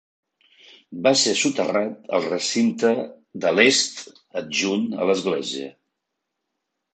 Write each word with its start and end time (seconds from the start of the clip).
Va 1.07 1.11
ser 1.23 1.33
soterrat 1.41 2.09
al 2.19 2.25
recinte 2.31 2.91
de 3.45 3.53
l'est 3.59 4.01
adjunt 4.43 4.89
a 5.05 5.09
l'església. 5.11 5.69